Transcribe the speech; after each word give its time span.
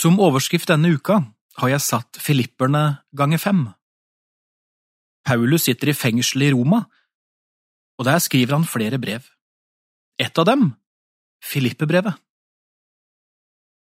Som 0.00 0.16
overskrift 0.22 0.70
denne 0.70 0.94
uka 0.96 1.18
har 1.60 1.72
jeg 1.74 1.84
satt 1.84 2.20
Filipperne 2.22 3.02
ganger 3.12 3.40
fem. 3.42 3.66
Paulus 5.28 5.66
sitter 5.68 5.90
i 5.92 5.96
fengsel 5.96 6.46
i 6.46 6.52
Roma, 6.54 6.86
og 8.00 8.06
der 8.08 8.22
skriver 8.24 8.56
han 8.56 8.64
flere 8.64 8.96
brev. 9.02 9.26
Et 10.16 10.38
av 10.40 10.46
dem, 10.48 10.70
Filippebrevet. 11.44 12.16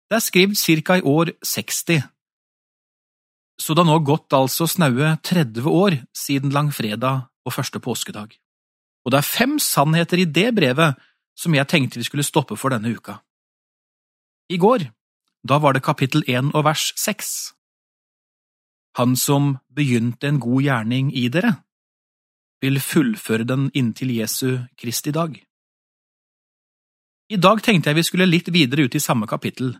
Det 0.07 0.21
er 0.21 0.23
skrevet 0.23 0.61
cirka 0.61 1.01
i 1.01 1.03
år 1.03 1.33
60, 1.43 2.05
så 3.59 3.75
det 3.75 3.83
har 3.83 3.91
nå 3.91 3.99
gått 4.07 4.35
altså 4.35 4.67
snaue 4.71 5.17
30 5.23 5.67
år 5.71 5.99
siden 6.15 6.55
langfredag 6.55 7.27
og 7.47 7.55
første 7.55 7.81
påskedag. 7.83 8.35
Og 9.05 9.13
det 9.13 9.19
er 9.19 9.27
fem 9.27 9.59
sannheter 9.63 10.23
i 10.23 10.31
det 10.31 10.51
brevet 10.55 11.01
som 11.39 11.55
jeg 11.55 11.67
tenkte 11.71 11.99
vi 11.99 12.07
skulle 12.07 12.27
stoppe 12.27 12.59
for 12.59 12.75
denne 12.75 12.95
uka. 12.95 13.19
I 14.51 14.59
går, 14.61 14.87
da 15.49 15.59
var 15.59 15.77
det 15.77 15.85
kapittel 15.85 16.25
1 16.27 16.55
og 16.55 16.65
vers 16.65 16.93
6. 16.97 17.55
Han 18.97 19.17
som 19.17 19.59
begynte 19.75 20.29
en 20.29 20.41
god 20.41 20.63
gjerning 20.63 21.11
i 21.13 21.29
dere, 21.29 21.57
vil 22.63 22.81
fullføre 22.81 23.45
den 23.45 23.69
inntil 23.75 24.15
Jesu 24.15 24.65
Kristi 24.81 25.13
dag. 25.13 25.37
I 27.29 27.37
dag 27.37 27.63
tenkte 27.63 27.91
jeg 27.91 27.99
vi 27.99 28.07
skulle 28.09 28.29
litt 28.29 28.49
videre 28.53 28.87
ut 28.87 28.95
i 28.95 29.03
samme 29.03 29.27
kapittel, 29.27 29.75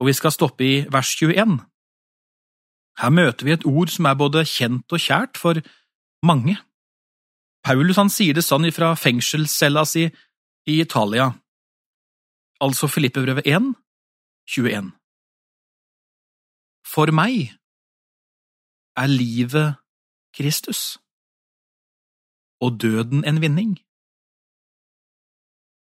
og 0.00 0.08
vi 0.08 0.16
skal 0.16 0.34
stoppe 0.34 0.64
i 0.64 0.74
vers 0.92 1.14
21. 1.16 1.60
Her 3.00 3.12
møter 3.14 3.46
vi 3.46 3.54
et 3.54 3.66
ord 3.68 3.92
som 3.92 4.08
er 4.08 4.18
både 4.20 4.44
kjent 4.48 4.92
og 4.92 5.00
kjært 5.00 5.40
for 5.40 5.60
mange. 6.26 6.58
Paulus 7.64 8.00
han 8.00 8.12
sier 8.12 8.36
det 8.36 8.44
sånn 8.44 8.68
ifra 8.68 8.92
fengselscella 8.96 9.84
si 9.88 10.08
i 10.68 10.80
Italia, 10.80 11.30
altså 12.60 12.88
Filippebrevet 12.88 13.46
1, 13.48 13.72
21. 14.48 14.92
For 16.90 17.12
meg 17.14 17.52
er 18.98 19.06
livet 19.06 19.76
Kristus 20.34 20.98
og 22.60 22.80
døden 22.82 23.22
en 23.24 23.38
vinning. 23.44 23.76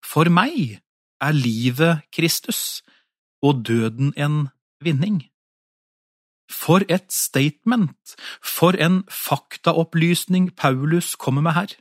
For 0.06 0.30
meg 0.30 0.78
er 1.18 1.34
livet 1.34 2.06
Kristus 2.14 2.84
og 3.42 3.66
døden 3.66 4.14
en 4.18 4.38
vinning. 4.86 5.24
For 6.50 6.86
et 6.90 7.10
statement, 7.14 8.16
for 8.42 8.78
en 8.78 9.02
faktaopplysning 9.10 10.54
Paulus 10.56 11.16
kommer 11.16 11.42
med 11.42 11.58
her. 11.58 11.74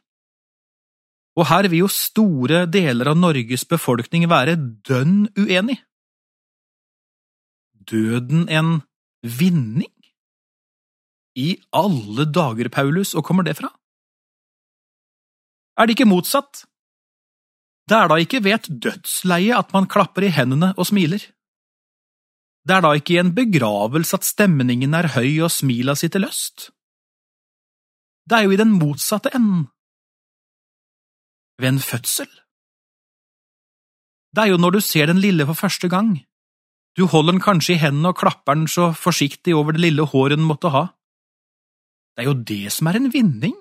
Og 1.36 1.48
her 1.52 1.68
vil 1.68 1.84
jo 1.84 1.92
store 1.92 2.64
deler 2.66 3.12
av 3.12 3.20
Norges 3.20 3.64
befolkning 3.68 4.24
være 4.30 4.56
dønn 4.88 5.28
uenig. 5.36 5.78
Døden 7.88 8.48
en 8.48 8.87
vinning? 9.22 9.92
I 11.38 11.54
alle 11.72 12.26
dager, 12.26 12.68
Paulus, 12.68 13.14
og 13.14 13.24
kommer 13.24 13.46
det 13.46 13.56
fra? 13.58 13.70
Er 15.78 15.86
det 15.86 15.94
ikke 15.94 16.10
motsatt? 16.10 16.64
Det 17.88 17.96
er 17.96 18.08
da 18.10 18.18
ikke 18.20 18.42
ved 18.44 18.56
et 18.58 18.70
dødsleie 18.84 19.54
at 19.56 19.70
man 19.72 19.86
klapper 19.88 20.26
i 20.26 20.32
hendene 20.34 20.74
og 20.76 20.88
smiler. 20.90 21.22
Det 22.66 22.74
er 22.76 22.82
da 22.84 22.90
ikke 22.98 23.14
i 23.14 23.20
en 23.22 23.30
begravelse 23.36 24.18
at 24.18 24.26
stemningen 24.28 24.96
er 24.98 25.14
høy 25.14 25.38
og 25.46 25.52
smila 25.54 25.94
sitter 25.96 26.20
løst. 26.20 26.68
Det 28.28 28.36
er 28.36 28.44
jo 28.44 28.52
i 28.52 28.60
den 28.60 28.74
motsatte 28.76 29.32
enden. 29.32 29.68
Ved 31.58 31.68
en 31.72 31.80
fødsel. 31.80 32.28
Det 34.36 34.44
er 34.44 34.52
jo 34.52 34.58
når 34.60 34.76
du 34.76 34.80
ser 34.84 35.08
den 35.08 35.22
lille 35.22 35.46
for 35.48 35.56
første 35.56 35.88
gang. 35.88 36.18
Du 36.98 37.04
holder 37.06 37.36
den 37.36 37.42
kanskje 37.42 37.76
i 37.76 37.78
hendene 37.78 38.10
og 38.10 38.18
klapper 38.18 38.56
den 38.58 38.66
så 38.66 38.88
forsiktig 38.90 39.54
over 39.54 39.76
det 39.76 39.84
lille 39.84 40.02
håret 40.02 40.34
den 40.34 40.48
måtte 40.48 40.72
ha. 40.74 40.88
Det 42.16 42.24
er 42.24 42.26
jo 42.26 42.40
det 42.50 42.72
som 42.74 42.90
er 42.90 42.98
en 42.98 43.12
vinning. 43.14 43.54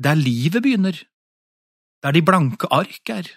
Der 0.00 0.16
livet 0.16 0.62
begynner, 0.64 0.96
der 2.02 2.16
de 2.16 2.22
blanke 2.24 2.70
ark 2.72 3.12
er, 3.12 3.28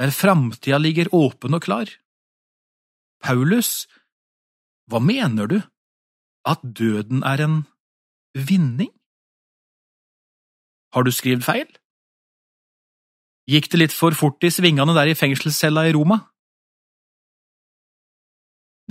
der 0.00 0.14
framtida 0.16 0.78
ligger 0.78 1.12
åpen 1.12 1.54
og 1.54 1.62
klar. 1.66 1.92
Paulus, 3.20 3.86
hva 4.88 5.02
mener 5.02 5.46
du? 5.46 5.60
At 6.48 6.64
døden 6.64 7.20
er 7.22 7.44
en 7.44 7.60
vinning? 8.34 8.90
Har 10.94 11.04
du 11.04 11.12
skrevet 11.12 11.44
feil? 11.44 11.68
Gikk 13.50 13.68
det 13.70 13.78
litt 13.78 13.94
for 13.94 14.16
fort 14.16 14.42
i 14.42 14.50
svingene 14.50 14.96
der 14.96 15.12
i 15.12 15.18
fengselscella 15.18 15.84
i 15.90 15.92
Roma? 15.92 16.31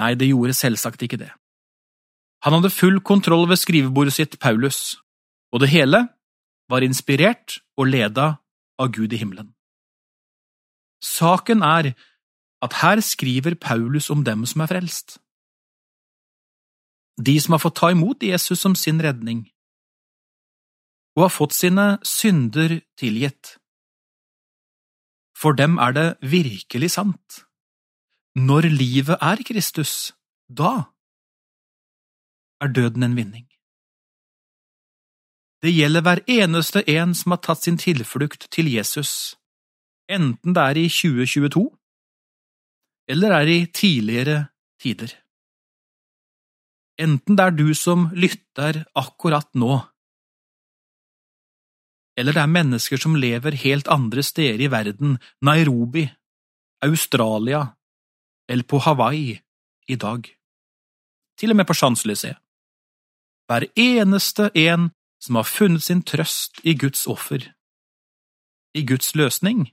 Nei, 0.01 0.15
det 0.17 0.31
gjorde 0.31 0.57
selvsagt 0.57 1.03
ikke 1.05 1.19
det. 1.21 1.29
Han 2.41 2.57
hadde 2.57 2.73
full 2.73 2.97
kontroll 3.05 3.45
ved 3.49 3.59
skrivebordet 3.61 4.15
sitt, 4.15 4.39
Paulus, 4.41 4.97
og 5.53 5.61
det 5.61 5.69
hele 5.69 6.07
var 6.71 6.81
inspirert 6.85 7.59
og 7.77 7.91
leda 7.91 8.31
av 8.81 8.89
Gud 8.95 9.13
i 9.13 9.19
himmelen. 9.21 9.51
Saken 11.01 11.61
er 11.65 11.93
at 12.61 12.77
her 12.81 13.01
skriver 13.05 13.57
Paulus 13.57 14.09
om 14.13 14.23
dem 14.25 14.45
som 14.49 14.63
er 14.63 14.71
frelst. 14.71 15.17
De 17.21 17.35
som 17.41 17.53
har 17.53 17.61
fått 17.61 17.77
ta 17.81 17.91
imot 17.93 18.23
Jesus 18.23 18.61
som 18.61 18.73
sin 18.77 19.01
redning, 19.01 19.45
og 21.17 21.27
har 21.27 21.33
fått 21.33 21.57
sine 21.57 21.97
synder 22.07 22.79
tilgitt. 22.97 23.57
For 25.37 25.57
dem 25.57 25.77
er 25.81 25.93
det 25.97 26.07
virkelig 26.21 26.93
sant. 26.95 27.41
Når 28.35 28.69
livet 28.71 29.17
er 29.19 29.41
Kristus, 29.43 30.13
da 30.47 30.87
er 32.63 32.71
døden 32.71 33.03
en 33.03 33.15
vinning. 33.15 33.47
Det 35.61 35.73
gjelder 35.75 36.01
hver 36.01 36.21
eneste 36.31 36.81
en 36.89 37.11
som 37.13 37.35
har 37.35 37.41
tatt 37.43 37.65
sin 37.65 37.77
tilflukt 37.77 38.47
til 38.55 38.71
Jesus, 38.71 39.35
enten 40.07 40.55
det 40.55 40.63
er 40.63 40.79
i 40.79 40.87
2022 40.87 41.67
eller 43.11 43.35
er 43.35 43.49
i 43.51 43.59
tidligere 43.67 44.37
tider. 44.79 45.11
Enten 47.01 47.35
det 47.35 47.43
er 47.43 47.51
du 47.57 47.73
som 47.75 48.07
lytter 48.15 48.85
akkurat 48.95 49.49
nå, 49.59 49.81
eller 52.15 52.35
det 52.35 52.41
er 52.45 52.55
mennesker 52.55 53.01
som 53.01 53.19
lever 53.19 53.59
helt 53.65 53.91
andre 53.91 54.23
steder 54.23 54.63
i 54.63 54.71
verden, 54.71 55.17
Nairobi, 55.41 56.07
Australia 56.83 57.65
eller 58.51 58.67
på 58.67 58.81
Hawaii 58.83 59.39
i 59.87 59.95
dag, 59.95 60.27
til 61.39 61.53
og 61.53 61.57
med 61.57 61.67
på 61.69 61.73
Champs-Élysées. 61.73 62.35
Hver 63.47 63.67
eneste 63.79 64.51
en 64.55 64.91
som 65.23 65.37
har 65.39 65.47
funnet 65.47 65.83
sin 65.83 66.03
trøst 66.03 66.59
i 66.67 66.75
Guds 66.75 67.07
offer, 67.07 67.45
i 68.75 68.83
Guds 68.87 69.15
løsning, 69.15 69.69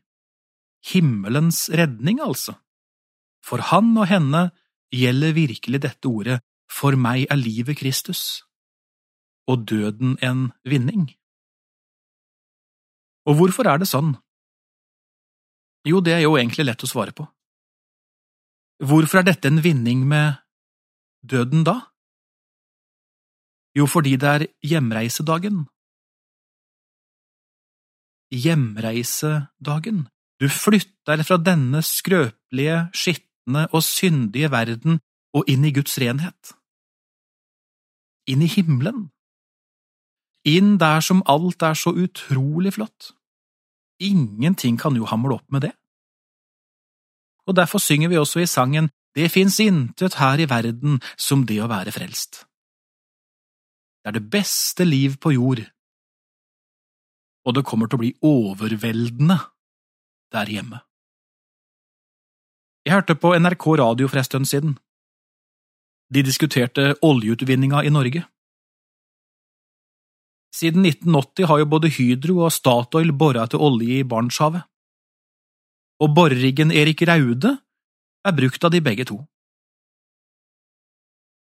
himmelens 0.93 1.69
redning, 1.71 2.21
altså. 2.23 2.55
For 3.45 3.63
han 3.71 3.97
og 3.97 4.07
henne 4.11 4.51
gjelder 4.95 5.35
virkelig 5.35 5.83
dette 5.83 6.11
ordet, 6.11 6.41
for 6.71 6.97
meg 6.97 7.27
er 7.31 7.41
livet 7.41 7.79
Kristus, 7.81 8.45
og 9.49 9.67
døden 9.71 10.19
en 10.23 10.51
vinning. 10.65 11.09
Og 13.27 13.41
hvorfor 13.41 13.69
er 13.69 13.81
det 13.81 13.89
sånn? 13.89 14.15
Jo, 15.89 16.03
det 16.05 16.19
er 16.19 16.23
jo 16.27 16.37
egentlig 16.37 16.69
lett 16.69 16.85
å 16.85 16.91
svare 16.91 17.15
på. 17.17 17.27
Hvorfor 18.79 19.19
er 19.19 19.27
dette 19.27 19.51
en 19.51 19.63
vinning 19.65 20.07
med 20.07 20.39
døden 21.27 21.65
da? 21.67 21.91
Jo, 23.79 23.87
fordi 23.87 24.17
det 24.17 24.29
er 24.29 24.47
hjemreisedagen. 24.63 25.67
Hjemreisedagen. 28.31 30.07
Du 30.41 30.49
flytter 30.49 31.23
fra 31.27 31.39
denne 31.43 31.83
skrøpelige, 31.83 32.89
skitne 32.95 33.67
og 33.75 33.83
syndige 33.83 34.51
verden 34.51 35.01
og 35.35 35.51
inn 35.51 35.65
i 35.67 35.75
Guds 35.75 35.99
renhet. 35.99 36.55
Inn 38.31 38.43
i 38.43 38.51
himmelen. 38.51 39.09
Inn 40.47 40.77
der 40.79 41.01
som 41.01 41.23
alt 41.27 41.63
er 41.63 41.75
så 41.75 41.91
utrolig 41.91 42.77
flott. 42.79 43.13
Ingenting 43.99 44.79
kan 44.79 44.95
jo 44.97 45.05
hamle 45.11 45.35
opp 45.35 45.51
med 45.51 45.67
det. 45.67 45.75
Og 47.49 47.57
derfor 47.57 47.81
synger 47.81 48.13
vi 48.13 48.21
også 48.21 48.43
i 48.45 48.51
sangen 48.51 48.91
Det 49.17 49.31
fins 49.33 49.57
intet 49.61 50.15
her 50.21 50.39
i 50.39 50.47
verden 50.47 51.01
som 51.17 51.47
det 51.49 51.57
å 51.65 51.71
være 51.71 51.91
frelst. 51.91 52.45
Det 54.05 54.13
er 54.13 54.19
det 54.21 54.31
beste 54.31 54.85
liv 54.85 55.17
på 55.19 55.33
jord, 55.35 55.65
og 57.49 57.57
det 57.57 57.65
kommer 57.67 57.89
til 57.89 57.99
å 57.99 58.03
bli 58.05 58.13
overveldende 58.23 59.39
der 60.33 60.53
hjemme. 60.53 60.83
Jeg 62.87 62.95
hørte 62.95 63.17
på 63.17 63.35
NRK 63.37 63.67
radio 63.81 64.09
for 64.09 64.21
en 64.21 64.29
stund 64.29 64.49
siden. 64.49 64.77
De 66.15 66.23
diskuterte 66.25 66.95
oljeutvinninga 67.05 67.83
i 67.85 67.93
Norge. 67.93 68.23
Siden 70.55 70.87
1980 70.87 71.49
har 71.49 71.59
jo 71.61 71.69
både 71.69 71.91
Hydro 71.93 72.39
og 72.47 72.53
Statoil 72.53 73.13
bora 73.13 73.45
etter 73.45 73.61
olje 73.61 74.01
i 74.01 74.07
Barentshavet. 74.09 74.65
Og 75.99 76.15
boreriggen 76.15 76.71
Erik 76.71 77.03
Raude 77.09 77.57
er 78.27 78.37
brukt 78.37 78.65
av 78.65 78.75
de 78.75 78.81
begge 78.85 79.07
to. 79.09 79.19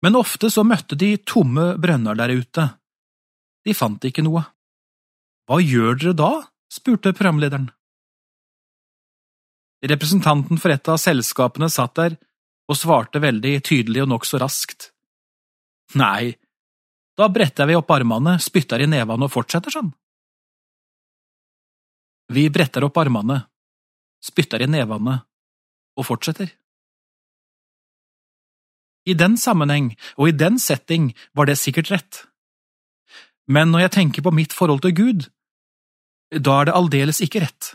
Men 0.04 0.18
ofte 0.18 0.50
så 0.52 0.62
møtte 0.66 0.98
de 1.00 1.14
tomme 1.24 1.72
brønner 1.80 2.18
der 2.18 2.34
ute. 2.36 2.66
De 3.64 3.74
fant 3.74 4.04
ikke 4.04 4.24
noe. 4.26 4.44
Hva 5.48 5.60
gjør 5.62 5.96
dere 6.00 6.18
da? 6.18 6.32
spurte 6.74 7.12
programlederen. 7.14 7.68
Representanten 9.84 10.58
for 10.58 10.72
et 10.74 10.88
av 10.90 10.98
selskapene 10.98 11.68
satt 11.70 11.94
der 12.00 12.16
og 12.70 12.78
svarte 12.80 13.20
veldig 13.20 13.52
tydelig 13.64 14.02
og 14.04 14.10
nokså 14.10 14.40
raskt. 14.40 14.88
Nei, 16.00 16.34
da 17.14 17.28
bretter 17.30 17.68
vi 17.68 17.76
opp 17.78 17.92
armene, 17.94 18.38
spytter 18.42 18.82
i 18.82 18.88
nevene 18.90 19.28
og 19.28 19.32
fortsetter 19.32 19.74
sånn. 19.74 19.92
Vi 22.34 22.48
bretter 22.50 22.86
opp 22.88 22.96
armene, 22.98 23.42
spytter 24.24 24.64
i 24.64 24.70
nevene 24.70 25.20
og 25.98 26.08
fortsetter. 26.08 26.48
I 29.04 29.12
den 29.12 29.36
sammenheng 29.36 29.92
og 30.16 30.30
i 30.30 30.36
den 30.36 30.56
setting 30.60 31.10
var 31.36 31.50
det 31.50 31.60
sikkert 31.60 31.92
rett. 31.92 32.24
Men 33.44 33.70
når 33.72 33.84
jeg 33.84 33.94
tenker 33.98 34.24
på 34.24 34.32
mitt 34.32 34.54
forhold 34.56 34.80
til 34.84 34.94
Gud, 34.96 35.26
da 36.32 36.60
er 36.60 36.70
det 36.70 36.76
aldeles 36.78 37.20
ikke 37.24 37.44
rett. 37.44 37.74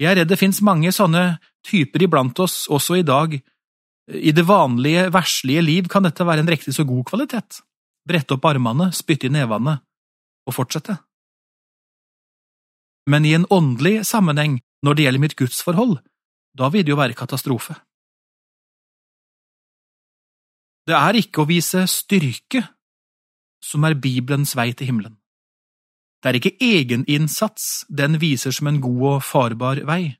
Jeg 0.00 0.10
er 0.10 0.22
redd 0.22 0.32
det 0.32 0.40
finnes 0.40 0.62
mange 0.64 0.90
sånne 0.94 1.36
typer 1.66 2.06
iblant 2.06 2.40
oss 2.42 2.64
også 2.72 2.98
i 2.98 3.06
dag. 3.06 3.36
I 4.08 4.32
det 4.36 4.46
vanlige, 4.48 5.06
verslige 5.12 5.62
liv 5.64 5.88
kan 5.92 6.04
dette 6.04 6.24
være 6.26 6.44
en 6.44 6.50
riktig 6.50 6.74
så 6.76 6.86
god 6.88 7.04
kvalitet. 7.12 7.60
Brette 8.08 8.36
opp 8.36 8.48
armene, 8.48 8.90
spytte 8.92 9.28
i 9.28 9.32
nevene 9.32 9.78
og 10.44 10.56
fortsette. 10.56 10.96
Men 13.08 13.24
i 13.28 13.34
en 13.36 13.46
åndelig 13.52 14.02
sammenheng, 14.08 14.58
når 14.84 14.96
det 14.96 15.06
gjelder 15.06 15.22
mitt 15.22 15.36
gudsforhold, 15.38 15.98
da 16.54 16.68
vil 16.70 16.84
det 16.84 16.92
jo 16.92 17.00
være 17.00 17.16
katastrofe. 17.18 17.76
Det 20.84 20.96
er 20.96 21.16
ikke 21.16 21.42
å 21.42 21.48
vise 21.48 21.86
styrke 21.88 22.60
som 23.64 23.86
er 23.88 23.96
Bibelens 23.96 24.52
vei 24.56 24.70
til 24.76 24.90
himmelen. 24.90 25.16
Det 26.20 26.30
er 26.30 26.38
ikke 26.38 26.56
egeninnsats 26.60 27.86
den 27.88 28.18
viser 28.20 28.52
som 28.52 28.68
en 28.68 28.80
god 28.84 29.02
og 29.14 29.24
farbar 29.24 29.80
vei. 29.88 30.16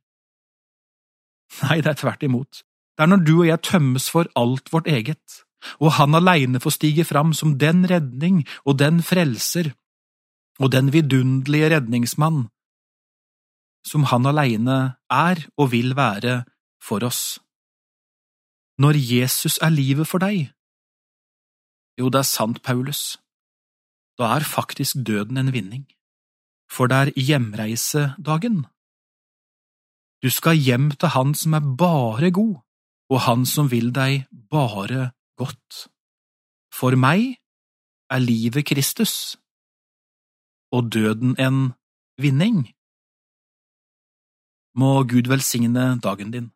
Nei, 1.63 1.79
det 1.85 1.93
er 1.93 2.01
tvert 2.01 2.25
imot. 2.25 2.65
Det 2.97 3.05
er 3.05 3.11
når 3.11 3.25
du 3.25 3.35
og 3.37 3.49
jeg 3.49 3.65
tømmes 3.67 4.09
for 4.13 4.29
alt 4.39 4.73
vårt 4.73 4.89
eget, 4.89 5.45
og 5.81 5.97
Han 5.97 6.15
aleine 6.15 6.61
får 6.61 6.77
stige 6.77 7.05
fram 7.09 7.33
som 7.33 7.57
den 7.59 7.87
redning 7.89 8.43
og 8.65 8.79
den 8.79 9.01
frelser 9.03 9.73
og 10.61 10.71
den 10.73 10.93
vidunderlige 10.93 11.71
redningsmann 11.73 12.49
som 13.87 14.09
Han 14.11 14.27
aleine 14.27 14.97
er 15.11 15.47
og 15.57 15.73
vil 15.73 15.97
være 15.97 16.45
for 16.83 17.05
oss. 17.05 17.39
Når 18.79 18.99
Jesus 18.99 19.59
er 19.63 19.71
livet 19.71 20.09
for 20.09 20.19
deg, 20.19 20.51
jo, 21.99 22.09
det 22.11 22.25
er 22.25 22.27
sant, 22.27 22.63
Paulus, 22.63 23.19
da 24.19 24.35
er 24.35 24.47
faktisk 24.47 24.99
døden 25.07 25.39
en 25.39 25.53
vinning 25.55 25.85
for 26.75 26.91
det 26.91 26.97
er 26.97 27.13
hjemreisedagen. 27.17 28.65
Du 30.23 30.31
skal 30.31 30.57
hjem 30.57 30.91
til 30.91 31.09
Han 31.09 31.35
som 31.35 31.55
er 31.55 31.65
bare 31.79 32.31
god, 32.31 32.57
og 33.11 33.21
Han 33.21 33.47
som 33.47 33.71
vil 33.71 33.93
deg 33.95 34.27
bare 34.51 35.13
godt. 35.37 35.89
For 36.73 36.97
meg 36.97 37.37
er 38.11 38.19
livet 38.19 38.67
Kristus, 38.67 39.37
og 40.73 40.93
døden 40.93 41.37
en 41.39 41.73
vinning. 42.19 42.75
Må 44.75 45.03
Gud 45.07 45.31
velsigne 45.31 45.95
dagen 46.03 46.31
din. 46.35 46.51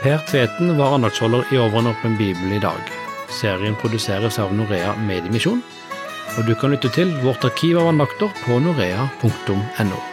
Per 0.00 0.22
Tveten 0.28 0.76
var 0.78 0.94
andaktsholder 0.96 1.44
i 1.52 1.58
Over 1.60 1.80
en 1.80 1.92
åpen 1.92 2.16
bibel 2.16 2.56
i 2.56 2.62
dag. 2.62 2.80
Serien 3.28 3.76
produseres 3.80 4.38
av 4.40 4.52
Norea 4.56 4.96
Mediemisjon 5.04 5.62
og 6.38 6.46
du 6.46 6.54
kan 6.54 6.74
lytte 6.74 6.90
til 6.94 7.10
vårt 7.24 7.44
arkiv 7.46 7.80
av 7.80 7.90
andakter 7.90 8.30
på 8.44 8.60
norea.no. 8.62 10.09